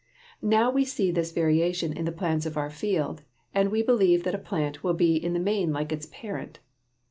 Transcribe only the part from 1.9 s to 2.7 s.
in the plants of